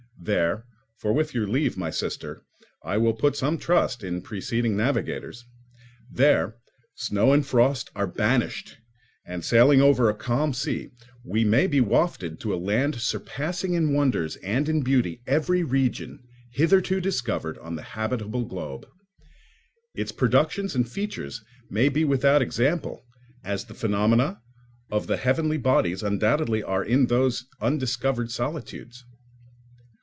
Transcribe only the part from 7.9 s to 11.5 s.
are banished; and, sailing over a calm sea, we